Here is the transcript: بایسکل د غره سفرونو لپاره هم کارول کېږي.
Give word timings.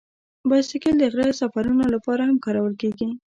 بایسکل 0.49 0.95
د 0.99 1.03
غره 1.13 1.33
سفرونو 1.41 1.83
لپاره 1.93 2.21
هم 2.29 2.37
کارول 2.45 2.73
کېږي. 2.81 3.07